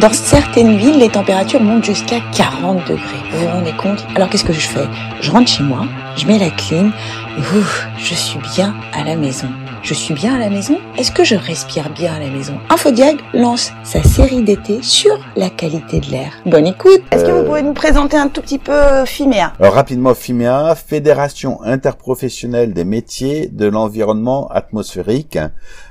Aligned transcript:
Dans 0.00 0.12
certaines 0.12 0.76
villes, 0.76 0.98
les 0.98 1.08
températures 1.08 1.62
montent 1.62 1.86
jusqu'à 1.86 2.20
40 2.36 2.86
degrés. 2.86 3.00
Vous 3.32 3.38
vous 3.38 3.46
rendez 3.48 3.72
compte? 3.72 4.06
Alors 4.14 4.28
qu'est-ce 4.28 4.44
que 4.44 4.52
je 4.52 4.68
fais? 4.68 4.86
Je 5.22 5.30
rentre 5.30 5.48
chez 5.50 5.62
moi, 5.62 5.86
je 6.16 6.26
mets 6.26 6.38
la 6.38 6.50
clim, 6.50 6.92
ouf, 7.38 7.88
je 7.96 8.14
suis 8.14 8.38
bien 8.54 8.74
à 8.92 9.04
la 9.04 9.16
maison. 9.16 9.48
Je 9.86 9.94
suis 9.94 10.14
bien 10.14 10.34
à 10.34 10.38
la 10.38 10.50
maison 10.50 10.78
Est-ce 10.98 11.12
que 11.12 11.22
je 11.22 11.36
respire 11.36 11.90
bien 11.90 12.12
à 12.12 12.18
la 12.18 12.28
maison? 12.28 12.58
Infodiag 12.70 13.20
lance 13.32 13.70
sa 13.84 14.02
série 14.02 14.42
d'été 14.42 14.82
sur 14.82 15.16
la 15.36 15.48
qualité 15.48 16.00
de 16.00 16.10
l'air. 16.10 16.32
Bonne 16.44 16.66
écoute 16.66 17.02
Est-ce 17.12 17.24
que 17.24 17.30
vous 17.30 17.44
pouvez 17.44 17.62
nous 17.62 17.72
présenter 17.72 18.16
un 18.16 18.26
tout 18.26 18.40
petit 18.42 18.58
peu 18.58 18.72
euh, 18.72 19.06
FIMEA? 19.06 19.52
Alors, 19.60 19.74
rapidement, 19.74 20.12
FIMEA, 20.12 20.74
Fédération 20.74 21.62
interprofessionnelle 21.62 22.74
des 22.74 22.84
métiers 22.84 23.46
de 23.46 23.66
l'environnement 23.66 24.48
atmosphérique. 24.48 25.38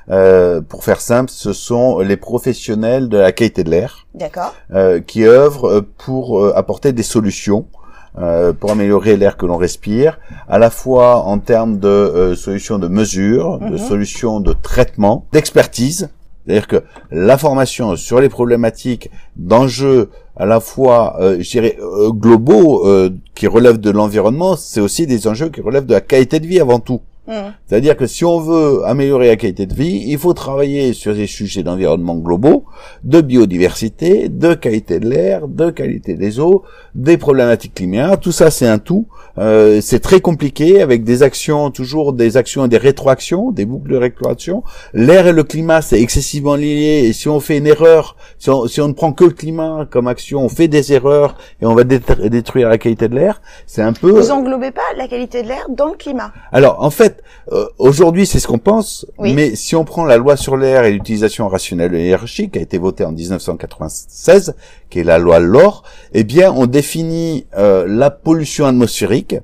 Euh, 0.09 0.59
pour 0.59 0.84
faire 0.84 1.00
simple, 1.00 1.32
ce 1.32 1.54
sont 1.54 2.00
les 2.00 2.18
professionnels 2.18 3.08
de 3.08 3.18
la 3.18 3.32
qualité 3.32 3.64
de 3.64 3.70
l'air 3.70 4.08
D'accord. 4.14 4.54
euh, 4.73 5.00
qui 5.00 5.23
œuvrent 5.23 5.80
pour 5.98 6.41
euh, 6.41 6.52
apporter 6.54 6.91
des 6.91 7.02
solutions 7.02 7.66
euh, 8.18 8.54
pour 8.54 8.72
améliorer 8.72 9.18
l'air 9.18 9.38
que 9.38 9.46
l'on 9.46 9.58
respire, 9.58 10.20
à 10.48 10.58
la 10.60 10.70
fois 10.70 11.23
en 11.23 11.40
termes 11.40 11.80
de 11.80 11.88
euh, 11.88 12.36
solutions 12.36 12.80
de 12.80 12.88
mesure, 12.88 13.60
de 13.60 13.72
Mhm. 13.72 13.78
solutions 13.78 14.40
de 14.40 14.54
traitement, 14.54 15.26
d'expertise. 15.34 16.10
C'est-à-dire 16.46 16.68
que 16.68 16.84
l'information 17.12 17.96
sur 17.96 18.20
les 18.22 18.30
problématiques 18.30 19.09
d'enjeux 19.36 20.09
à 20.38 20.46
la 20.46 20.59
fois, 20.59 21.16
euh, 21.20 21.38
je 21.40 21.50
dirais, 21.50 21.78
euh, 21.82 22.12
globaux, 22.12 22.86
euh, 22.88 23.09
qui 23.36 23.48
relèvent 23.48 23.80
de 23.80 23.90
l'environnement, 23.90 24.56
c'est 24.56 24.82
aussi 24.82 25.08
des 25.08 25.28
enjeux 25.28 25.50
qui 25.50 25.62
relèvent 25.62 25.86
de 25.86 25.94
la 25.94 26.02
qualité 26.02 26.40
de 26.40 26.45
vie 26.48 26.59
avant 26.59 26.80
tout. 26.80 27.02
Hmm. 27.28 27.52
C'est-à-dire 27.66 27.98
que 27.98 28.06
si 28.06 28.24
on 28.24 28.40
veut 28.40 28.86
améliorer 28.86 29.28
la 29.28 29.36
qualité 29.36 29.66
de 29.66 29.74
vie, 29.74 30.04
il 30.08 30.18
faut 30.18 30.34
travailler 30.34 30.94
sur 30.94 31.16
des 31.16 31.26
sujets 31.26 31.64
d'environnement 31.64 32.16
globaux, 32.16 32.66
de 33.04 33.22
biodiversité, 33.22 34.30
de 34.30 34.54
qualité 34.54 35.00
de 35.00 35.10
l'air, 35.10 35.48
de 35.48 35.72
qualité 35.72 36.14
des 36.14 36.40
eaux, 36.40 36.64
des 36.94 37.18
problématiques 37.18 37.74
climaires. 37.74 38.20
Tout 38.20 38.32
ça, 38.32 38.52
c'est 38.52 38.67
un 38.67 38.78
tout. 38.78 39.08
Euh, 39.38 39.82
c'est 39.82 40.00
très 40.00 40.22
compliqué 40.22 40.82
avec 40.82 41.04
des 41.04 41.23
actions, 41.23 41.72
toujours 41.72 42.14
des 42.14 42.38
actions 42.38 42.66
et 42.66 42.70
des 42.70 42.78
rétroactions, 42.78 43.52
des 43.52 43.66
boucles 43.66 43.92
de 43.92 43.98
rétroaction. 43.98 44.64
L'air 44.94 45.28
et 45.28 45.34
le 45.34 45.44
climat, 45.44 45.82
c'est 45.82 46.00
excessivement 46.00 46.56
lié. 46.56 47.06
Et 47.06 47.14
si 47.14 47.28
on 47.28 47.39
fait 47.39 47.58
une 47.58 47.67
erreur, 47.67 48.16
si 48.38 48.50
on, 48.50 48.67
si 48.67 48.82
on 48.82 48.88
ne 48.88 48.94
prend 48.94 49.12
que 49.14 49.26
le 49.26 49.32
climat 49.32 49.88
comme 49.89 50.08
action, 50.08 50.42
on 50.42 50.50
fait 50.50 50.67
des 50.67 50.94
erreurs 50.94 51.36
et 51.62 51.66
on 51.66 51.73
va 51.73 51.84
détr- 51.84 52.30
détruire 52.30 52.70
la 52.70 52.78
qualité 52.78 53.08
de 53.08 53.16
l'air. 53.16 53.42
C'est 53.66 53.82
un 53.82 53.94
peu. 53.94 54.12
Vous 54.12 54.32
englobez 54.32 54.72
pas 54.72 54.82
la 54.95 55.08
qualité 55.08 55.42
de 55.42 55.48
l'air 55.48 55.66
dans 55.70 55.88
le 55.88 55.95
climat? 55.98 56.32
Alors, 56.52 56.82
en 56.82 56.89
fait, 56.89 57.14
euh, 57.52 57.66
aujourd'hui, 57.77 58.25
c'est 58.25 58.39
ce 58.39 58.47
qu'on 58.47 58.58
pense, 58.58 59.05
Oui. 59.17 59.33
mais 59.33 59.55
si 59.55 59.75
on 59.75 59.85
prend 59.85 60.05
la 60.05 60.17
loi 60.17 60.35
sur 60.35 60.58
l'air 60.58 60.83
et 60.83 60.91
l'utilisation 60.91 61.47
rationnelle 61.47 61.91
de 61.91 61.97
l'énergie, 61.97 62.49
qui 62.49 62.59
a 62.59 62.61
été 62.61 62.77
votée 62.77 63.05
en 63.05 63.11
1996, 63.11 64.55
qui 64.89 64.99
est 64.99 65.03
la 65.03 65.17
loi 65.17 65.39
LOR, 65.39 65.83
eh 66.13 66.23
bien, 66.23 66.52
on 66.52 66.66
définit 66.66 67.45
euh, 67.58 67.86
la 67.88 68.09
pollution 68.09 68.66
atmosphérique 68.66 69.36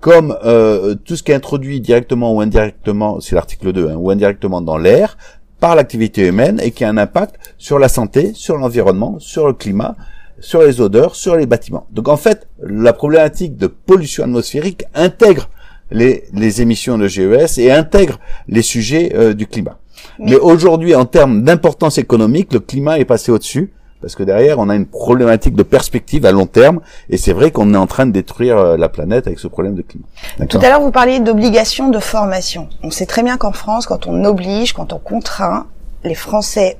comme 0.00 0.36
euh, 0.44 0.94
tout 1.04 1.16
ce 1.16 1.22
qui 1.24 1.32
est 1.32 1.34
introduit 1.34 1.80
directement 1.80 2.32
ou 2.32 2.40
indirectement, 2.40 3.20
c'est 3.20 3.34
l'article 3.34 3.72
2, 3.72 3.88
hein, 3.88 3.94
ou 3.96 4.10
indirectement 4.10 4.60
dans 4.60 4.78
l'air, 4.78 5.18
par 5.58 5.74
l'activité 5.74 6.28
humaine 6.28 6.60
et 6.62 6.70
qui 6.70 6.84
a 6.84 6.88
un 6.88 6.96
impact 6.96 7.34
sur 7.58 7.80
la 7.80 7.88
santé, 7.88 8.32
sur 8.34 8.56
l'environnement, 8.56 9.16
sur 9.18 9.48
le 9.48 9.54
climat, 9.54 9.96
sur 10.38 10.62
les 10.62 10.80
odeurs, 10.80 11.16
sur 11.16 11.34
les 11.34 11.46
bâtiments. 11.46 11.88
Donc 11.90 12.06
en 12.06 12.16
fait, 12.16 12.46
la 12.62 12.92
problématique 12.92 13.56
de 13.56 13.66
pollution 13.66 14.22
atmosphérique 14.22 14.84
intègre 14.94 15.48
les, 15.90 16.24
les 16.34 16.62
émissions 16.62 16.98
de 16.98 17.06
GES 17.08 17.58
et 17.58 17.70
intègre 17.72 18.18
les 18.48 18.62
sujets 18.62 19.12
euh, 19.14 19.34
du 19.34 19.46
climat. 19.46 19.78
Mais- 20.18 20.32
Mais 20.32 20.36
aujourd'hui, 20.36 20.94
en 20.94 21.04
termes 21.04 21.42
d'importance 21.42 21.98
économique, 21.98 22.52
le 22.52 22.60
climat 22.60 22.98
est 22.98 23.04
passé 23.04 23.30
au-dessus 23.32 23.72
parce 24.00 24.14
que 24.14 24.22
derrière, 24.22 24.60
on 24.60 24.68
a 24.68 24.76
une 24.76 24.86
problématique 24.86 25.54
de 25.56 25.64
perspective 25.64 26.24
à 26.24 26.30
long 26.30 26.46
terme 26.46 26.80
et 27.10 27.16
c'est 27.16 27.32
vrai 27.32 27.50
qu'on 27.50 27.74
est 27.74 27.76
en 27.76 27.88
train 27.88 28.06
de 28.06 28.12
détruire 28.12 28.56
euh, 28.56 28.76
la 28.76 28.88
planète 28.88 29.26
avec 29.26 29.40
ce 29.40 29.48
problème 29.48 29.74
de 29.74 29.82
climat. 29.82 30.06
Tout 30.48 30.58
à 30.58 30.68
l'heure, 30.68 30.80
vous 30.80 30.92
parliez 30.92 31.18
d'obligation 31.18 31.88
de 31.90 31.98
formation. 31.98 32.68
On 32.84 32.90
sait 32.92 33.06
très 33.06 33.24
bien 33.24 33.36
qu'en 33.38 33.50
France, 33.52 33.86
quand 33.86 34.06
on 34.06 34.24
oblige, 34.24 34.72
quand 34.72 34.92
on 34.92 34.98
contraint, 34.98 35.66
les 36.04 36.14
Français 36.14 36.76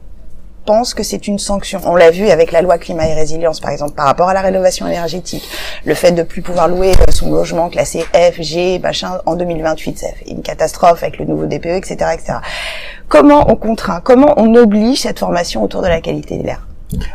pensent 0.69 0.93
que 0.93 1.03
c'est 1.03 1.27
une 1.27 1.39
sanction. 1.39 1.81
On 1.87 1.97
l'a 1.97 2.11
vu 2.11 2.29
avec 2.29 2.53
la 2.53 2.61
loi 2.61 2.77
climat 2.77 3.09
et 3.09 3.15
résilience, 3.15 3.59
par 3.59 3.71
exemple, 3.71 3.95
par 3.95 4.05
rapport 4.05 4.29
à 4.29 4.35
la 4.35 4.43
rénovation 4.43 4.87
énergétique. 4.87 5.49
Le 5.87 5.95
fait 5.95 6.13
de 6.13 6.23
plus 6.23 6.43
pouvoir 6.43 6.69
louer 6.69 6.93
son 7.11 7.33
logement 7.33 7.71
classé 7.71 8.01
F, 8.13 8.43
G, 8.43 8.79
machin, 8.79 9.13
en 9.25 9.35
2028, 9.35 9.99
c'est 9.99 10.31
une 10.31 10.43
catastrophe 10.43 11.03
avec 11.03 11.19
le 11.19 11.25
nouveau 11.25 11.47
DPE, 11.47 11.69
etc., 11.69 12.11
etc. 12.13 12.35
Comment 13.09 13.51
on 13.51 13.57
contraint? 13.57 14.03
Comment 14.05 14.35
on 14.37 14.55
oblige 14.57 15.01
cette 15.01 15.19
formation 15.19 15.65
autour 15.65 15.81
de 15.81 15.89
la 15.89 16.03
qualité 16.03 16.37
de 16.37 16.43
l'air? 16.43 16.67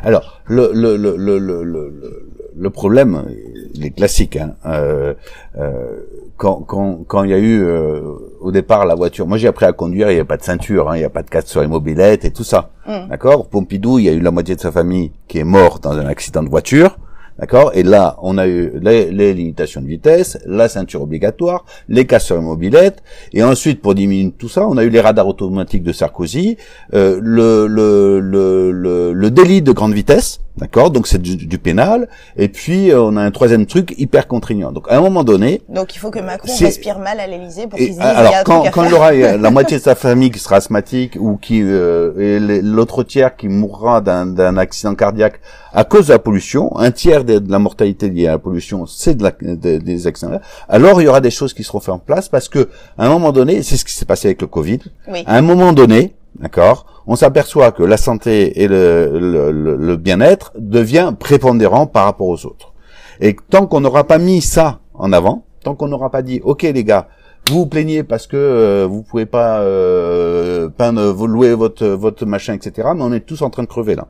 Alors, 0.04 0.42
le, 0.48 0.72
le, 0.74 0.98
le, 0.98 1.16
le, 1.16 1.38
le, 1.38 1.64
le, 1.64 2.30
le 2.56 2.70
problème, 2.72 3.24
il 3.74 3.86
est 3.86 3.92
classique. 3.92 4.38
Hein, 4.38 4.56
euh, 4.66 5.14
euh, 5.58 5.98
quand, 6.38 6.62
quand, 6.66 7.00
quand 7.08 7.24
il 7.24 7.32
y 7.32 7.34
a 7.34 7.38
eu 7.38 7.64
euh, 7.64 8.02
au 8.42 8.52
départ 8.52 8.86
la 8.86 8.96
voiture, 8.96 9.28
moi 9.28 9.38
j'ai 9.38 9.48
appris 9.48 9.66
à 9.66 9.74
conduire, 9.74 10.12
il 10.12 10.16
n'y 10.16 10.22
a 10.22 10.26
pas 10.26 10.38
de 10.38 10.44
ceinture, 10.44 10.90
hein, 10.90 10.96
il 10.96 11.00
n'y 11.00 11.06
a 11.06 11.10
pas 11.10 11.24
de 11.24 11.30
casque 11.30 11.48
sur 11.50 11.62
les 11.62 11.68
mobilettes 11.68 12.26
et 12.26 12.32
tout 12.32 12.44
ça. 12.44 12.72
Mm. 12.88 13.10
D'accord? 13.10 13.48
Pompidou, 13.48 14.00
il 14.00 14.06
y 14.06 14.10
a 14.10 14.14
eu 14.14 14.20
la 14.20 14.32
moitié 14.32 14.56
de 14.56 14.62
sa 14.62 14.72
famille 14.72 15.12
qui 15.28 15.40
est 15.40 15.44
morte 15.44 15.84
dans 15.84 15.98
un 15.98 16.06
accident 16.06 16.44
de 16.44 16.50
voiture. 16.50 16.98
D'accord? 17.40 17.72
Et 17.74 17.82
là, 17.82 18.16
on 18.22 18.38
a 18.38 18.48
eu 18.48 18.74
les, 18.80 19.10
les 19.10 19.34
limitations 19.34 19.82
de 19.82 19.88
vitesse, 19.88 20.38
la 20.46 20.70
ceinture 20.70 21.02
obligatoire, 21.02 21.66
les 21.90 22.06
les 22.06 22.40
mobilettes, 22.40 23.02
et 23.34 23.42
ensuite, 23.42 23.82
pour 23.82 23.96
diminuer 23.96 24.32
tout 24.38 24.50
ça, 24.50 24.68
on 24.68 24.78
a 24.78 24.84
eu 24.84 24.90
les 24.90 25.02
radars 25.02 25.28
automatiques 25.28 25.82
de 25.82 25.92
Sarkozy, 25.94 26.58
euh, 26.94 27.20
le, 27.20 27.66
le, 27.66 28.20
le, 28.20 29.14
le 29.14 29.32
délit 29.32 29.64
de 29.64 29.72
grande 29.72 29.94
vitesse, 29.94 30.42
d'accord? 30.58 30.92
Donc 30.92 31.08
c'est 31.08 31.22
du, 31.22 31.36
du 31.36 31.58
pénal, 31.58 32.08
et 32.38 32.48
puis 32.48 32.92
euh, 32.92 33.02
on 33.02 33.18
a 33.18 33.22
un 33.22 33.32
troisième 33.32 33.66
truc 33.66 33.94
hyper 33.98 34.28
contraignant. 34.28 34.72
Donc 34.72 34.86
à 34.90 34.98
un 34.98 35.02
moment 35.02 35.24
donné, 35.24 35.62
Donc 35.70 35.96
il 35.96 36.00
faut 36.00 36.12
que 36.12 36.20
Macron 36.20 36.52
respire 36.60 37.00
mal 37.00 37.20
à 37.20 37.28
l'Élysée 37.28 37.68
pour 37.68 37.80
et, 37.80 37.86
qu'ils 37.86 37.96
se 37.96 38.00
disent 38.00 38.10
il 38.10 38.16
y 38.16 38.18
alors 38.18 38.36
a 38.36 38.44
quand, 38.44 38.64
quand 38.72 38.84
il 38.84 38.94
aura 38.94 39.12
euh, 39.14 39.38
la 39.38 39.52
moitié 39.58 39.78
de 39.78 39.84
sa 39.84 39.96
famille 39.96 40.32
qui 40.32 40.40
sera 40.40 40.58
asthmatique 40.58 41.18
ou 41.20 41.38
qui 41.38 41.62
euh, 41.64 42.60
l'autre 42.62 43.04
tiers 43.04 43.36
qui 43.36 43.48
mourra 43.48 44.02
d'un 44.02 44.26
d'un 44.26 44.58
accident 44.58 44.96
cardiaque 44.96 45.40
à 45.74 45.84
cause 45.86 46.08
de 46.08 46.14
la 46.14 46.20
pollution, 46.20 46.78
un 46.78 46.92
tiers 46.92 47.24
de, 47.24 47.40
de 47.40 47.52
la 47.52 47.58
mortalité 47.60 48.08
liée 48.10 48.28
à 48.28 48.32
la 48.34 48.38
pollution, 48.38 48.86
c'est 48.86 49.16
de 49.16 49.24
la, 49.24 49.32
de- 49.42 49.78
des 49.78 50.06
accidents. 50.08 50.40
Alors 50.70 51.02
il 51.02 51.06
y 51.06 51.08
aura 51.08 51.20
des 51.22 51.32
choses 51.32 51.54
qui 51.54 51.64
seront 51.64 51.80
faites 51.80 51.90
en 51.96 52.00
place 52.00 52.30
parce 52.30 52.48
que 52.48 52.70
à 52.98 53.06
un 53.08 53.10
moment 53.10 53.32
donné, 53.32 53.64
c'est 53.64 53.78
ce 53.78 53.84
qui 53.86 53.94
s'est 53.94 54.06
passé 54.06 54.28
avec 54.28 54.42
le 54.42 54.48
Covid. 54.48 54.80
Oui. 55.08 55.24
À 55.26 55.36
un 55.36 55.42
moment 55.42 55.74
donné, 55.74 56.14
d'accord, 56.40 56.86
on 57.08 57.16
s'aperçoit 57.16 57.72
que 57.72 57.84
la 57.84 57.98
santé 57.98 58.62
et 58.64 58.68
le, 58.68 59.20
le, 59.20 59.52
le- 59.52 59.76
le 59.76 59.98
bien-être 59.98 60.52
devient 60.58 61.14
prépondérant 61.18 61.86
par 61.88 62.06
rapport 62.06 62.28
aux 62.28 62.46
autres. 62.46 62.74
Et 63.20 63.36
tant 63.50 63.68
qu'on 63.68 63.82
n'aura 63.82 64.06
pas 64.06 64.18
mis 64.18 64.42
ça 64.42 64.80
en 64.94 65.12
avant, 65.14 65.46
tant 65.64 65.76
qu'on 65.76 65.88
n'aura 65.88 66.10
pas 66.10 66.22
dit, 66.22 66.42
ok 66.44 66.64
les 66.64 66.84
gars, 66.84 67.08
vous 67.50 67.60
vous 67.60 67.66
plaignez 67.68 68.04
parce 68.04 68.26
que 68.26 68.38
euh, 68.38 68.88
vous 68.90 69.04
pouvez 69.04 69.26
pas 69.26 69.60
euh, 69.60 70.70
peindre, 70.70 71.12
vous 71.12 71.28
louer 71.28 71.54
votre 71.54 71.86
votre 71.88 72.26
machin, 72.26 72.54
etc. 72.54 72.90
Mais 72.96 73.04
on 73.04 73.12
est 73.12 73.20
tous 73.26 73.42
en 73.42 73.50
train 73.50 73.64
de 73.64 73.68
crever 73.68 73.96
là. 73.96 74.08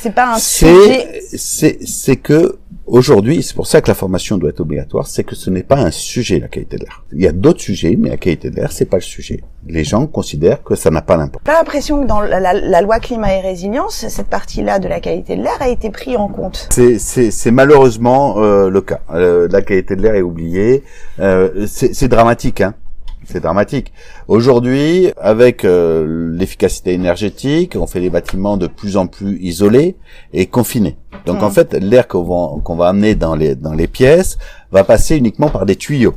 C'est 0.00 0.14
pas 0.14 0.34
un 0.34 0.38
sujet. 0.38 1.22
C'est 1.30 1.38
c'est 1.38 1.78
c'est 1.86 2.16
que 2.16 2.56
aujourd'hui, 2.86 3.42
c'est 3.42 3.54
pour 3.54 3.66
ça 3.66 3.80
que 3.80 3.88
la 3.88 3.94
formation 3.94 4.38
doit 4.38 4.50
être 4.50 4.60
obligatoire, 4.60 5.06
c'est 5.06 5.24
que 5.24 5.34
ce 5.34 5.50
n'est 5.50 5.62
pas 5.62 5.76
un 5.76 5.90
sujet 5.90 6.38
la 6.38 6.48
qualité 6.48 6.76
de 6.76 6.84
l'air. 6.84 7.04
Il 7.12 7.20
y 7.20 7.26
a 7.26 7.32
d'autres 7.32 7.60
sujets, 7.60 7.96
mais 7.98 8.08
la 8.10 8.16
qualité 8.16 8.48
de 8.50 8.56
l'air, 8.56 8.70
c'est 8.72 8.84
pas 8.86 8.96
le 8.98 9.02
sujet. 9.02 9.42
Les 9.66 9.84
gens 9.84 10.06
considèrent 10.06 10.62
que 10.62 10.74
ça 10.76 10.90
n'a 10.90 11.02
pas 11.02 11.16
d'importance. 11.16 11.52
J'ai 11.52 11.58
l'impression 11.58 12.02
que 12.02 12.06
dans 12.06 12.20
la, 12.20 12.38
la- 12.40 12.54
la 12.54 12.80
loi 12.80 13.00
climat 13.00 13.34
et 13.34 13.40
résilience, 13.40 14.06
cette 14.08 14.28
partie-là 14.28 14.78
de 14.78 14.88
la 14.88 15.00
qualité 15.00 15.36
de 15.36 15.42
l'air 15.42 15.56
a 15.60 15.68
été 15.68 15.90
prise 15.90 16.16
en 16.16 16.28
compte. 16.28 16.68
C'est, 16.70 16.98
c'est, 16.98 17.30
c'est 17.30 17.50
malheureusement 17.50 18.38
euh, 18.38 18.70
le 18.70 18.80
cas. 18.80 19.00
Euh, 19.12 19.48
la 19.50 19.62
qualité 19.62 19.96
de 19.96 20.02
l'air 20.02 20.14
est 20.14 20.22
oubliée. 20.22 20.84
Euh, 21.20 21.66
c'est, 21.66 21.92
c'est 21.94 22.08
dramatique, 22.08 22.60
hein. 22.60 22.74
C'est 23.24 23.40
dramatique. 23.40 23.92
Aujourd'hui, 24.26 25.12
avec 25.18 25.64
euh, 25.64 26.30
l'efficacité 26.32 26.92
énergétique, 26.94 27.76
on 27.78 27.86
fait 27.86 28.00
des 28.00 28.10
bâtiments 28.10 28.56
de 28.56 28.66
plus 28.66 28.96
en 28.96 29.06
plus 29.06 29.38
isolés 29.42 29.96
et 30.32 30.46
confinés. 30.46 30.96
Donc 31.26 31.42
en 31.42 31.50
fait, 31.50 31.74
l'air 31.74 32.08
qu'on 32.08 32.22
va, 32.22 32.62
qu'on 32.62 32.76
va 32.76 32.88
amener 32.88 33.14
dans 33.14 33.34
les 33.34 33.54
dans 33.54 33.74
les 33.74 33.86
pièces 33.86 34.38
va 34.72 34.84
passer 34.84 35.16
uniquement 35.16 35.50
par 35.50 35.66
des 35.66 35.76
tuyaux. 35.76 36.14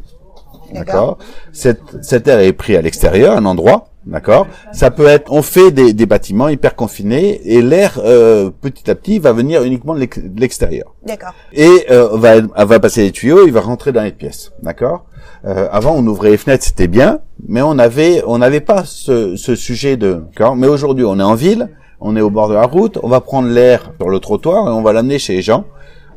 D'accord. 0.74 1.18
Cet, 1.52 1.82
cet 2.02 2.28
air 2.28 2.40
est 2.40 2.54
pris 2.54 2.78
à 2.78 2.82
l'extérieur, 2.82 3.36
un 3.36 3.46
endroit. 3.46 3.91
D'accord. 4.06 4.48
Ça 4.74 4.90
peut 4.90 5.06
être, 5.06 5.32
on 5.32 5.42
fait 5.44 5.72
des, 5.72 5.94
des 5.94 6.06
bâtiments 6.08 6.50
hyper 6.50 6.76
confinés 6.76 7.40
et 7.46 7.62
l'air 7.62 8.00
euh, 8.04 8.50
petit 8.50 8.90
à 8.90 8.96
petit 8.96 9.20
va 9.20 9.32
venir 9.32 9.62
uniquement 9.64 9.94
de 9.94 10.00
l'ex- 10.00 10.18
de 10.24 10.40
l'extérieur 10.42 10.96
D'accord. 11.06 11.34
et 11.54 11.86
euh, 11.92 12.10
va 12.18 12.42
va 12.66 12.80
passer 12.80 13.04
les 13.04 13.12
tuyaux, 13.12 13.46
il 13.46 13.54
va 13.54 13.62
rentrer 13.62 13.92
dans 13.92 14.02
les 14.02 14.12
pièces. 14.12 14.52
D'accord. 14.64 15.06
Euh, 15.46 15.68
avant, 15.72 15.94
on 15.96 16.06
ouvrait 16.08 16.32
les 16.32 16.38
fenêtres, 16.38 16.64
c'était 16.66 16.88
bien, 16.88 17.20
mais 17.48 17.62
on 17.62 17.78
avait 17.78 18.24
on 18.26 18.40
n'avait 18.40 18.60
pas 18.62 18.84
ce, 18.86 19.36
ce 19.36 19.56
sujet 19.56 19.98
de. 19.98 20.24
D'accord. 20.32 20.56
Mais 20.56 20.68
aujourd'hui, 20.68 21.06
on 21.06 21.20
est 21.20 21.24
en 21.24 21.36
ville, 21.36 21.70
on 22.00 22.16
est 22.16 22.22
au 22.22 22.30
bord 22.32 22.50
de 22.50 22.56
la 22.56 22.66
route, 22.66 22.98
on 23.04 23.08
va 23.08 23.22
prendre 23.22 23.50
l'air 23.50 23.92
sur 24.00 24.10
le 24.10 24.20
trottoir 24.20 24.68
et 24.68 24.72
on 24.72 24.82
va 24.82 24.94
l'amener 24.94 25.20
chez 25.20 25.34
les 25.36 25.42
gens. 25.44 25.66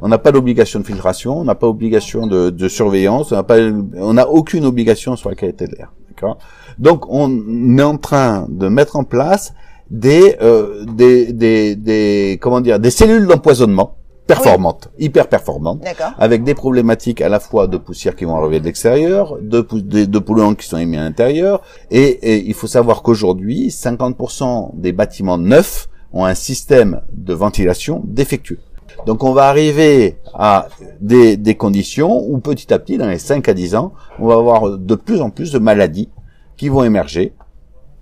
On 0.03 0.09
n'a 0.09 0.19
pas 0.19 0.33
d'obligation 0.33 0.81
de 0.81 0.85
filtration, 0.87 1.39
on 1.39 1.45
n'a 1.45 1.55
pas 1.55 1.67
d'obligation 1.67 2.27
de, 2.27 2.51
de 2.51 2.69
surveillance, 2.69 3.33
on 3.33 4.13
n'a 4.15 4.29
aucune 4.29 4.65
obligation 4.67 5.17
sur 5.17 5.29
la 5.31 5.35
qualité 5.37 5.67
de 5.67 5.75
l'air. 5.77 5.93
D'accord. 6.15 6.39
Donc, 6.79 7.05
on 7.09 7.79
est 7.79 7.83
en 7.83 7.97
train 7.99 8.47
de 8.49 8.69
mettre 8.69 8.97
en 8.97 9.05
place 9.05 9.55
des, 9.91 10.37
euh, 10.43 10.85
des, 10.87 11.33
des, 11.33 11.77
des, 11.77 12.39
comment 12.41 12.61
dire, 12.61 12.79
des 12.81 12.91
cellules 12.91 13.27
d'empoisonnement 13.27 13.97
performantes, 14.27 14.89
hyper 14.99 15.29
performantes, 15.29 15.83
avec 16.19 16.45
des 16.45 16.55
problématiques 16.55 17.21
à 17.21 17.29
la 17.29 17.39
fois 17.41 17.67
de 17.67 17.77
poussière 17.77 18.17
qui 18.17 18.25
vont 18.25 18.37
arriver 18.37 18.59
de 18.59 18.65
l'extérieur, 18.65 19.37
de, 19.43 19.61
pou- 19.61 19.83
de, 19.83 20.07
de 20.07 20.19
polluants 20.19 20.55
qui 20.55 20.67
sont 20.67 20.79
émis 20.79 20.97
à 20.97 21.03
l'intérieur, 21.03 21.61
et, 21.91 22.03
et 22.05 22.43
il 22.47 22.55
faut 22.55 22.67
savoir 22.67 23.03
qu'aujourd'hui, 23.03 23.69
50% 23.69 24.71
des 24.81 24.93
bâtiments 24.93 25.37
neufs 25.37 25.89
ont 26.15 26.25
un 26.25 26.35
système 26.35 27.03
de 27.13 27.35
ventilation 27.35 28.01
défectueux. 28.05 28.61
Donc 29.07 29.23
on 29.23 29.33
va 29.33 29.49
arriver 29.49 30.17
à 30.35 30.69
des, 31.01 31.37
des 31.37 31.55
conditions 31.55 32.25
où 32.27 32.39
petit 32.39 32.73
à 32.73 32.79
petit, 32.79 32.99
dans 32.99 33.09
les 33.09 33.19
5 33.19 33.49
à 33.49 33.55
10 33.55 33.75
ans, 33.75 33.93
on 34.19 34.29
va 34.29 34.35
avoir 34.35 34.79
de 34.79 34.95
plus 34.95 35.21
en 35.21 35.31
plus 35.31 35.53
de 35.53 35.59
maladies 35.59 36.09
qui 36.57 36.69
vont 36.69 36.85
émerger 36.85 37.35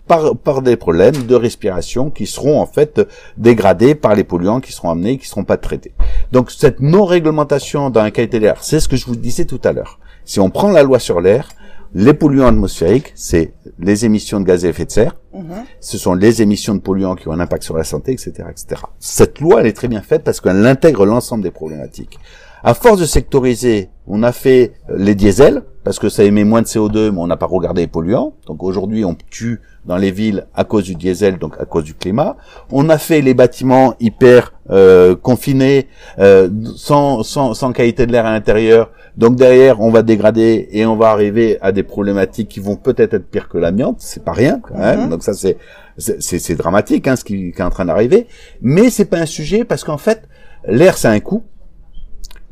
par, 0.06 0.36
par 0.36 0.62
des 0.62 0.76
problèmes 0.76 1.26
de 1.26 1.34
respiration 1.34 2.10
qui 2.10 2.26
seront 2.26 2.60
en 2.60 2.66
fait 2.66 3.00
dégradés 3.36 3.94
par 3.94 4.14
les 4.14 4.24
polluants 4.24 4.60
qui 4.60 4.72
seront 4.72 4.90
amenés 4.90 5.12
et 5.12 5.16
qui 5.16 5.24
ne 5.24 5.28
seront 5.28 5.44
pas 5.44 5.56
traités. 5.56 5.92
Donc 6.32 6.50
cette 6.50 6.80
non-réglementation 6.80 7.90
dans 7.90 8.02
la 8.02 8.10
qualité 8.10 8.38
de 8.38 8.44
l'air, 8.44 8.62
c'est 8.62 8.80
ce 8.80 8.88
que 8.88 8.96
je 8.96 9.06
vous 9.06 9.16
disais 9.16 9.44
tout 9.44 9.60
à 9.64 9.72
l'heure. 9.72 9.98
Si 10.24 10.40
on 10.40 10.50
prend 10.50 10.70
la 10.70 10.82
loi 10.82 10.98
sur 10.98 11.20
l'air, 11.20 11.48
les 11.94 12.14
polluants 12.14 12.46
atmosphériques, 12.46 13.12
c'est 13.14 13.52
les 13.78 14.04
émissions 14.04 14.40
de 14.40 14.44
gaz 14.44 14.64
à 14.64 14.68
effet 14.68 14.84
de 14.86 14.90
serre, 14.90 15.16
Mhm. 15.34 15.64
ce 15.80 15.98
sont 15.98 16.14
les 16.14 16.42
émissions 16.42 16.74
de 16.74 16.80
polluants 16.80 17.14
qui 17.16 17.28
ont 17.28 17.32
un 17.32 17.40
impact 17.40 17.62
sur 17.62 17.76
la 17.76 17.84
santé, 17.84 18.12
etc., 18.12 18.32
etc. 18.50 18.82
Cette 18.98 19.40
loi, 19.40 19.60
elle 19.60 19.66
est 19.66 19.72
très 19.72 19.88
bien 19.88 20.02
faite 20.02 20.24
parce 20.24 20.40
qu'elle 20.40 20.66
intègre 20.66 21.04
l'ensemble 21.06 21.42
des 21.42 21.50
problématiques. 21.50 22.18
À 22.64 22.74
force 22.74 23.00
de 23.00 23.06
sectoriser, 23.06 23.90
on 24.06 24.22
a 24.22 24.32
fait 24.32 24.72
euh, 24.88 24.94
les 24.98 25.14
diesels 25.14 25.62
parce 25.84 25.98
que 25.98 26.08
ça 26.08 26.22
émet 26.22 26.44
moins 26.44 26.62
de 26.62 26.66
CO2, 26.68 27.10
mais 27.10 27.18
on 27.18 27.26
n'a 27.26 27.36
pas 27.36 27.46
regardé 27.46 27.80
les 27.82 27.86
polluants. 27.88 28.34
Donc 28.46 28.62
aujourd'hui, 28.62 29.04
on 29.04 29.16
tue 29.30 29.60
dans 29.84 29.96
les 29.96 30.12
villes 30.12 30.46
à 30.54 30.62
cause 30.62 30.84
du 30.84 30.94
diesel, 30.94 31.38
donc 31.38 31.54
à 31.58 31.64
cause 31.64 31.82
du 31.82 31.94
climat. 31.94 32.36
On 32.70 32.88
a 32.88 32.98
fait 32.98 33.20
les 33.20 33.34
bâtiments 33.34 33.94
hyper 33.98 34.52
euh, 34.70 35.16
confinés, 35.16 35.88
euh, 36.20 36.48
sans, 36.76 37.24
sans, 37.24 37.54
sans 37.54 37.72
qualité 37.72 38.06
de 38.06 38.12
l'air 38.12 38.26
à 38.26 38.30
l'intérieur. 38.32 38.92
Donc 39.16 39.34
derrière, 39.34 39.80
on 39.80 39.90
va 39.90 40.02
dégrader 40.04 40.68
et 40.70 40.86
on 40.86 40.94
va 40.94 41.08
arriver 41.10 41.58
à 41.62 41.72
des 41.72 41.82
problématiques 41.82 42.48
qui 42.48 42.60
vont 42.60 42.76
peut-être 42.76 43.14
être 43.14 43.28
pires 43.28 43.48
que 43.48 43.58
l'amiante. 43.58 43.96
C'est 43.98 44.24
pas 44.24 44.32
rien 44.32 44.60
quand 44.62 44.78
même. 44.78 45.00
Mhm. 45.04 45.10
Donc 45.10 45.24
ça, 45.24 45.32
c'est- 45.34 45.58
c'est 45.98 46.54
dramatique, 46.54 47.08
hein, 47.08 47.16
ce 47.16 47.24
qui, 47.24 47.50
qui 47.52 47.58
est 47.60 47.64
en 47.64 47.70
train 47.70 47.84
d'arriver. 47.86 48.28
Mais 48.60 48.88
c'est 48.88 49.04
pas 49.06 49.18
un 49.18 49.26
sujet 49.26 49.64
parce 49.64 49.82
qu'en 49.82 49.98
fait, 49.98 50.22
l'air, 50.66 50.96
c'est 50.96 51.08
un 51.08 51.18
coût. 51.20 51.42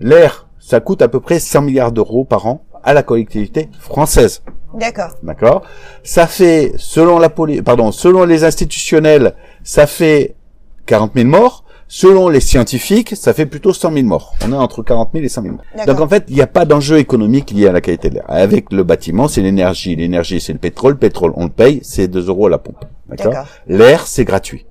L'air, 0.01 0.49
ça 0.59 0.81
coûte 0.81 1.03
à 1.03 1.09
peu 1.09 1.21
près 1.21 1.39
100 1.39 1.63
milliards 1.63 1.93
d'euros 1.93 2.25
par 2.25 2.47
an 2.47 2.65
à 2.83 2.95
la 2.95 3.03
collectivité 3.03 3.69
française. 3.79 4.43
D'accord. 4.75 5.11
D'accord 5.23 5.63
Ça 6.03 6.27
fait, 6.27 6.73
selon 6.77 7.19
la 7.19 7.29
poli 7.29 7.61
pardon, 7.63 7.93
selon 7.93 8.25
les 8.25 8.45
institutionnels, 8.45 9.35
ça 9.63 9.87
fait 9.87 10.35
40 10.87 11.13
000 11.15 11.29
morts. 11.29 11.65
Selon 11.93 12.29
les 12.29 12.39
scientifiques, 12.39 13.17
ça 13.17 13.35
fait 13.35 13.47
plutôt 13.47 13.73
100 13.73 13.93
000 13.93 14.07
morts. 14.07 14.37
On 14.47 14.53
est 14.53 14.57
entre 14.57 14.85
40 14.85 15.11
000 15.13 15.25
et 15.25 15.29
100 15.29 15.43
000 15.43 15.55
morts. 15.57 15.87
Donc 15.87 15.99
en 16.01 16.07
fait, 16.07 16.23
il 16.29 16.37
n'y 16.37 16.41
a 16.41 16.47
pas 16.47 16.65
d'enjeu 16.65 16.99
économique 16.99 17.51
lié 17.51 17.67
à 17.67 17.73
la 17.73 17.81
qualité 17.81 18.11
de 18.11 18.15
l'air. 18.15 18.25
Avec 18.29 18.73
le 18.73 18.85
bâtiment, 18.85 19.27
c'est 19.27 19.43
l'énergie. 19.43 19.97
L'énergie, 19.97 20.41
c'est 20.41 20.53
le 20.53 20.61
pétrole. 20.61 20.93
Le 20.93 20.99
pétrole, 20.99 21.33
on 21.35 21.45
le 21.45 21.51
paye, 21.51 21.81
c'est 21.83 22.07
2 22.07 22.29
euros 22.29 22.47
à 22.47 22.51
la 22.51 22.59
pompe. 22.59 22.85
D'accord. 23.09 23.45
L'air, 23.67 24.07
c'est 24.07 24.25
gratuit. 24.25 24.67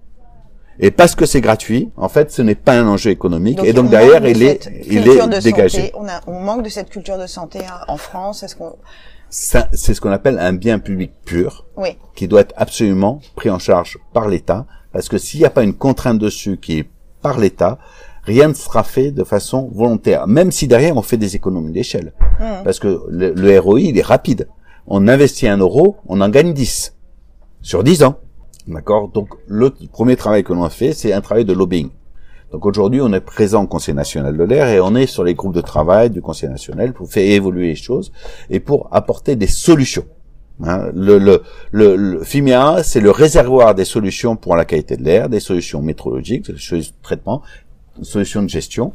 Et 0.79 0.91
parce 0.91 1.13
que 1.15 1.25
c'est 1.25 1.41
gratuit, 1.41 1.89
en 1.97 2.07
fait, 2.09 2.31
ce 2.31 2.41
n'est 2.41 2.55
pas 2.55 2.73
un 2.79 2.87
enjeu 2.87 3.11
économique. 3.11 3.59
et 3.63 3.71
on 3.71 3.73
donc 3.81 3.89
derrière, 3.89 4.25
il 4.25 4.41
est, 4.43 4.69
il 4.85 5.03
culture 5.03 5.25
est 5.25 5.27
de 5.27 5.39
dégagé. 5.41 5.77
santé. 5.81 5.91
On, 5.95 6.07
a, 6.07 6.21
on 6.27 6.39
manque 6.39 6.63
de 6.63 6.69
cette 6.69 6.89
culture 6.89 7.17
de 7.17 7.27
santé 7.27 7.59
hein, 7.59 7.81
en 7.87 7.97
France. 7.97 8.43
Est-ce 8.43 8.55
qu'on 8.55 8.75
c'est 9.29 9.93
ce 9.93 10.01
qu'on 10.01 10.09
appelle 10.11 10.39
un 10.39 10.53
bien 10.53 10.79
public 10.79 11.11
pur. 11.23 11.65
Oui. 11.77 11.89
qui 12.15 12.27
doit 12.27 12.41
être 12.41 12.53
absolument 12.57 13.19
pris 13.35 13.49
en 13.51 13.59
charge 13.59 13.99
par 14.11 14.27
l'État, 14.27 14.65
parce 14.91 15.07
que 15.07 15.19
s'il 15.19 15.39
n'y 15.41 15.45
a 15.45 15.51
pas 15.51 15.61
une 15.63 15.75
contrainte 15.75 16.17
dessus 16.17 16.57
qui 16.57 16.79
est 16.79 16.89
par 17.21 17.37
l'État, 17.39 17.77
rien 18.23 18.47
ne 18.47 18.53
sera 18.55 18.83
fait 18.83 19.11
de 19.11 19.23
façon 19.23 19.69
volontaire, 19.71 20.25
même 20.27 20.51
si 20.51 20.67
derrière 20.67 20.97
on 20.97 21.03
fait 21.03 21.17
des 21.17 21.35
économies 21.35 21.71
d'échelle. 21.73 22.13
Mhm. 22.39 22.63
Parce 22.63 22.79
que 22.79 23.01
le, 23.09 23.33
le 23.33 23.59
ROI, 23.59 23.81
il 23.81 23.97
est 23.99 24.03
rapide. 24.03 24.47
On 24.87 25.07
investit 25.07 25.47
un 25.47 25.57
euro, 25.57 25.97
on 26.07 26.21
en 26.21 26.29
gagne 26.29 26.53
10 26.53 26.95
sur 27.61 27.83
10 27.83 28.03
ans. 28.03 28.17
D'accord? 28.69 29.09
Donc 29.09 29.29
le 29.47 29.71
premier 29.91 30.15
travail 30.15 30.43
que 30.43 30.53
l'on 30.53 30.63
a 30.63 30.69
fait, 30.69 30.93
c'est 30.93 31.11
un 31.11 31.21
travail 31.21 31.43
de 31.43 31.53
lobbying. 31.53 31.89
Donc 32.51 32.65
aujourd'hui, 32.65 33.01
on 33.01 33.11
est 33.13 33.19
présent 33.19 33.63
au 33.63 33.67
Conseil 33.67 33.93
national 33.93 34.37
de 34.37 34.43
l'air 34.43 34.67
et 34.69 34.79
on 34.79 34.95
est 34.95 35.05
sur 35.05 35.23
les 35.23 35.35
groupes 35.35 35.53
de 35.53 35.61
travail 35.61 36.09
du 36.09 36.21
Conseil 36.21 36.49
national 36.49 36.93
pour 36.93 37.09
faire 37.09 37.29
évoluer 37.29 37.67
les 37.67 37.75
choses 37.75 38.11
et 38.49 38.59
pour 38.59 38.87
apporter 38.91 39.35
des 39.35 39.47
solutions. 39.47 40.05
Hein, 40.63 40.89
le, 40.93 41.19
le, 41.19 41.41
le, 41.71 41.95
le 41.95 42.23
FIMEA, 42.23 42.83
c'est 42.83 42.99
le 42.99 43.11
réservoir 43.11 43.75
des 43.75 43.85
solutions 43.85 44.35
pour 44.35 44.55
la 44.55 44.65
qualité 44.65 44.97
de 44.97 45.03
l'air, 45.03 45.29
des 45.29 45.39
solutions 45.39 45.81
métrologiques, 45.81 46.45
des 46.51 46.57
solutions 46.59 46.77
de 46.77 47.03
traitement, 47.03 47.41
des 47.97 48.03
solutions 48.05 48.43
de 48.43 48.49
gestion, 48.49 48.93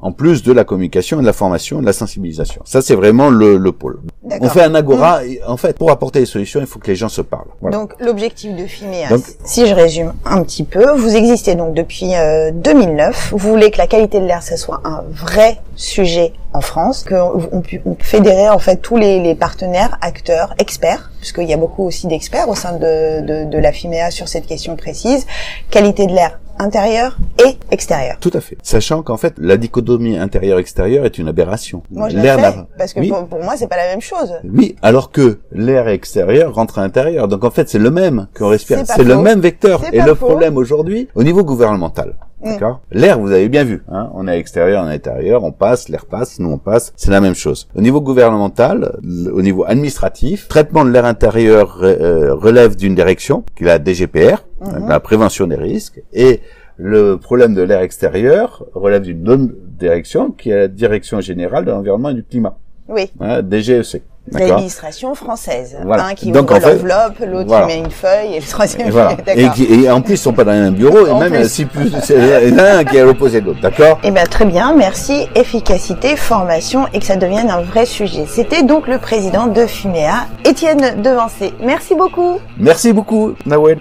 en 0.00 0.12
plus 0.12 0.42
de 0.42 0.52
la 0.52 0.64
communication, 0.64 1.20
de 1.20 1.26
la 1.26 1.32
formation 1.32 1.80
de 1.80 1.86
la 1.86 1.92
sensibilisation. 1.92 2.62
Ça, 2.64 2.82
c'est 2.82 2.94
vraiment 2.94 3.30
le, 3.30 3.56
le 3.56 3.72
pôle. 3.72 4.00
On 4.40 4.48
fait 4.48 4.62
un 4.62 4.74
agora. 4.74 5.24
et 5.24 5.40
En 5.46 5.56
fait, 5.56 5.76
pour 5.78 5.90
apporter 5.90 6.20
des 6.20 6.26
solutions, 6.26 6.60
il 6.60 6.66
faut 6.66 6.78
que 6.78 6.88
les 6.88 6.96
gens 6.96 7.08
se 7.08 7.22
parlent. 7.22 7.48
Voilà. 7.60 7.76
Donc 7.76 7.94
l'objectif 8.00 8.54
de 8.54 8.66
FIMEA, 8.66 9.08
Donc- 9.08 9.24
si 9.44 9.66
je 9.66 9.74
résume 9.74 10.12
un 10.24 10.42
petit 10.42 10.64
peu, 10.64 10.90
vous 10.96 11.16
existez 11.16 11.54
donc 11.54 11.74
depuis 11.74 12.14
euh, 12.14 12.50
2009. 12.52 13.30
Vous 13.32 13.38
voulez 13.50 13.70
que 13.70 13.78
la 13.78 13.86
qualité 13.86 14.20
de 14.20 14.26
l'air, 14.26 14.42
ça 14.42 14.56
soit 14.56 14.80
un 14.84 15.02
vrai 15.10 15.58
sujet 15.76 16.32
en 16.52 16.60
France, 16.60 17.04
qu'on 17.06 17.48
on, 17.52 17.62
fédérait 17.98 18.48
en 18.48 18.58
fait 18.58 18.76
tous 18.76 18.96
les, 18.96 19.20
les 19.20 19.34
partenaires, 19.34 19.98
acteurs, 20.00 20.54
experts, 20.58 21.10
puisqu'il 21.20 21.48
y 21.48 21.52
a 21.52 21.58
beaucoup 21.58 21.84
aussi 21.84 22.06
d'experts 22.06 22.48
au 22.48 22.54
sein 22.54 22.72
de, 22.72 23.20
de, 23.26 23.44
de 23.50 23.58
la 23.58 23.72
FIMEA 23.72 24.10
sur 24.10 24.28
cette 24.28 24.46
question 24.46 24.74
précise, 24.76 25.26
qualité 25.70 26.06
de 26.06 26.12
l'air 26.12 26.38
intérieur 26.58 27.16
et 27.44 27.56
extérieur. 27.70 28.16
Tout 28.20 28.30
à 28.34 28.40
fait. 28.40 28.56
Sachant 28.62 29.02
qu'en 29.02 29.16
fait, 29.16 29.34
la 29.38 29.56
dichotomie 29.56 30.16
intérieur-extérieur 30.18 31.04
est 31.04 31.18
une 31.18 31.28
aberration. 31.28 31.82
Moi, 31.90 32.08
je 32.08 32.16
L'air 32.18 32.36
l'ai 32.36 32.42
fait, 32.42 32.56
n'a- 32.56 32.66
parce 32.78 32.92
que 32.94 33.00
Oui. 33.00 33.08
pour, 33.08 33.26
pour 33.26 33.42
moi, 33.42 33.54
c'est 33.56 33.66
pas 33.68 33.76
la 33.76 33.88
même 33.88 34.00
chose. 34.00 34.32
Oui, 34.44 34.76
alors 34.82 35.10
que 35.10 35.40
l'air 35.52 35.88
extérieur 35.88 36.54
rentre 36.54 36.78
à 36.78 36.82
l'intérieur. 36.82 37.28
Donc 37.28 37.44
en 37.44 37.50
fait, 37.50 37.68
c'est 37.68 37.78
le 37.78 37.90
même 37.90 38.28
qu'on 38.36 38.48
respire. 38.48 38.78
C'est 38.84 39.04
le 39.04 39.16
même 39.18 39.40
vecteur. 39.40 39.82
C'est 39.84 39.96
Et 39.96 40.00
le 40.02 40.14
faux. 40.14 40.26
problème 40.26 40.56
aujourd'hui, 40.56 41.08
au 41.14 41.22
niveau 41.22 41.44
gouvernemental. 41.44 42.14
D'accord 42.44 42.80
L'air, 42.92 43.18
vous 43.18 43.30
avez 43.32 43.48
bien 43.48 43.64
vu. 43.64 43.82
Hein 43.90 44.10
on 44.14 44.26
est 44.28 44.32
à 44.32 44.36
l'extérieur, 44.36 44.82
on 44.82 44.86
est 44.86 44.90
à 44.90 44.92
l'intérieur, 44.92 45.44
on 45.44 45.52
passe, 45.52 45.88
l'air 45.88 46.06
passe, 46.06 46.38
nous 46.38 46.50
on 46.50 46.58
passe. 46.58 46.92
C'est 46.96 47.10
la 47.10 47.20
même 47.20 47.34
chose. 47.34 47.68
Au 47.74 47.80
niveau 47.80 48.00
gouvernemental, 48.00 48.98
au 49.32 49.42
niveau 49.42 49.64
administratif, 49.66 50.48
traitement 50.48 50.84
de 50.84 50.90
l'air 50.90 51.04
intérieur 51.04 51.78
euh, 51.82 52.34
relève 52.34 52.76
d'une 52.76 52.94
direction, 52.94 53.44
qui 53.56 53.64
est 53.64 53.66
la 53.66 53.78
DGPR, 53.82 54.44
Mhm. 54.60 54.88
la 54.88 55.00
prévention 55.00 55.46
des 55.46 55.56
risques, 55.56 56.02
et 56.12 56.40
le 56.78 57.16
problème 57.16 57.54
de 57.54 57.62
l'air 57.62 57.80
extérieur 57.80 58.64
relève 58.74 59.02
d'une 59.02 59.28
autre 59.28 59.52
direction, 59.78 60.30
qui 60.30 60.50
est 60.50 60.56
la 60.56 60.68
direction 60.68 61.20
générale 61.20 61.64
de 61.64 61.70
l'environnement 61.70 62.08
et 62.10 62.14
du 62.14 62.24
climat, 62.24 62.56
Oui. 62.88 63.10
hein, 63.20 63.42
DGEC. 63.42 64.02
L'administration 64.32 65.14
française. 65.14 65.76
Voilà. 65.84 66.06
Un 66.06 66.14
qui 66.14 66.32
Donc, 66.32 66.50
ouvre 66.50 66.56
en 66.58 66.60
fait, 66.60 66.74
l'enveloppe, 66.74 67.18
l'autre 67.26 67.46
voilà. 67.48 67.66
qui 67.66 67.72
met 67.74 67.78
une 67.78 67.90
feuille 67.90 68.34
et 68.34 68.40
le 68.40 68.46
troisième 68.46 68.88
Et 68.88 68.90
voilà. 68.90 69.16
Et, 69.34 69.48
qui- 69.50 69.84
et 69.84 69.90
en 69.90 70.00
plus, 70.00 70.14
ils 70.14 70.18
sont 70.18 70.32
pas 70.32 70.44
dans 70.44 70.52
le 70.52 70.62
même 70.62 70.74
bureau, 70.74 71.06
et 71.06 71.10
En 71.10 71.18
même 71.20 71.32
plus. 71.32 71.48
si 71.48 71.64
plus, 71.64 71.92
c'est 72.02 72.16
il 72.44 72.50
y 72.50 72.54
en 72.54 72.58
a 72.58 72.78
un 72.78 72.84
qui 72.84 72.96
est 72.96 73.00
à 73.00 73.04
l'opposé 73.04 73.40
de 73.40 73.46
l'autre, 73.46 73.60
d'accord 73.60 73.98
Eh 74.02 74.10
bien, 74.10 74.24
très 74.24 74.44
bien. 74.44 74.74
Merci. 74.74 75.26
Efficacité, 75.34 76.16
formation 76.16 76.86
et 76.92 76.98
que 76.98 77.04
ça 77.04 77.16
devienne 77.16 77.50
un 77.50 77.62
vrai 77.62 77.86
sujet. 77.86 78.26
C'était 78.28 78.62
donc 78.62 78.88
le 78.88 78.98
président 78.98 79.46
de 79.46 79.66
FUMEA, 79.66 80.26
Étienne 80.44 81.00
Devancé. 81.02 81.54
Merci 81.62 81.94
beaucoup. 81.94 82.38
Merci 82.58 82.92
beaucoup, 82.92 83.34
Nawel. 83.46 83.78